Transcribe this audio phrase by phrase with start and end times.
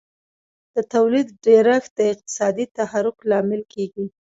[0.75, 4.05] د تولید ډېرښت د اقتصادي تحرک لامل کیږي.